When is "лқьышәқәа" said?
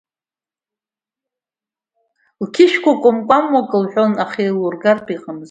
2.39-2.91